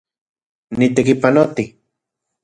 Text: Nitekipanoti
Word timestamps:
Nitekipanoti 0.77 1.65